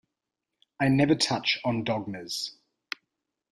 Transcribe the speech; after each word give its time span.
I 0.79 0.87
never 0.87 1.13
touch 1.13 1.59
on 1.63 1.83
dogmas. 1.83 2.57